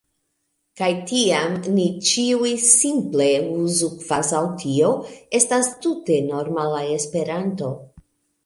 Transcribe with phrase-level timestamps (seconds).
[0.79, 4.89] Kaj tiam ni ĉiuj simple uzu kvazaŭ tio
[5.41, 7.75] estas tute normala Esperanto.